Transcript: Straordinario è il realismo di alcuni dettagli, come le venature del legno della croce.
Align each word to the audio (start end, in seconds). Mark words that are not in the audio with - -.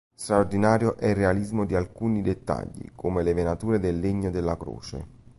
Straordinario 0.15 0.97
è 0.97 1.09
il 1.09 1.15
realismo 1.15 1.63
di 1.63 1.75
alcuni 1.75 2.23
dettagli, 2.23 2.89
come 2.95 3.21
le 3.21 3.35
venature 3.35 3.77
del 3.77 3.99
legno 3.99 4.31
della 4.31 4.57
croce. 4.57 5.05